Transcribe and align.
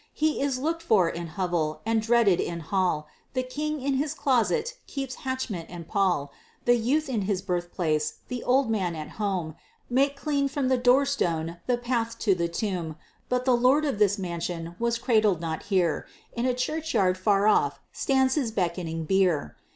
He 0.15 0.41
is 0.41 0.57
look'd 0.57 0.81
for 0.81 1.07
in 1.09 1.27
hovel, 1.27 1.81
and 1.85 2.01
dreaded 2.01 2.39
in 2.39 2.61
hall 2.61 3.07
The 3.35 3.43
king 3.43 3.79
in 3.83 3.97
his 3.97 4.15
closet 4.15 4.75
keeps 4.87 5.13
hatchment 5.13 5.69
and 5.69 5.87
pall 5.87 6.33
The 6.65 6.75
youth 6.75 7.07
in 7.07 7.21
his 7.29 7.43
birthplace, 7.43 8.15
the 8.27 8.43
old 8.43 8.67
man 8.67 8.95
at 8.95 9.09
home, 9.21 9.53
Make 9.91 10.15
clean 10.17 10.47
from 10.47 10.69
the 10.69 10.77
door 10.79 11.05
stone 11.05 11.59
the 11.67 11.77
path 11.77 12.17
to 12.17 12.33
the 12.33 12.47
tomb; 12.49 12.95
But 13.29 13.45
the 13.45 13.55
lord 13.55 13.85
of 13.85 13.99
this 13.99 14.17
mansion 14.17 14.75
was 14.79 14.97
cradled 14.97 15.39
not 15.39 15.65
here 15.69 16.07
In 16.33 16.47
a 16.47 16.55
churchyard 16.55 17.15
far 17.15 17.45
off 17.45 17.79
stands 17.93 18.33
his 18.33 18.49
beckoning 18.51 19.05
bier! 19.05 19.55